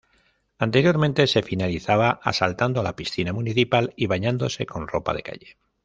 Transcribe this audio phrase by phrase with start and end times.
[0.57, 5.57] Anteriormente se finalizaba asaltando la piscina municipal y bañándose con ropa de calle.